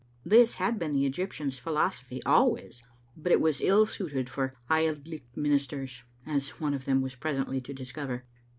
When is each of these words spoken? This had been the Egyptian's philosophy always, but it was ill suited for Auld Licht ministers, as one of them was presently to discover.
This 0.25 0.55
had 0.55 0.79
been 0.79 0.93
the 0.93 1.05
Egyptian's 1.05 1.59
philosophy 1.59 2.23
always, 2.23 2.81
but 3.15 3.31
it 3.31 3.39
was 3.39 3.61
ill 3.61 3.85
suited 3.85 4.29
for 4.29 4.55
Auld 4.67 5.07
Licht 5.07 5.37
ministers, 5.37 6.01
as 6.25 6.59
one 6.59 6.73
of 6.73 6.85
them 6.85 7.03
was 7.03 7.13
presently 7.13 7.61
to 7.61 7.71
discover. 7.71 8.25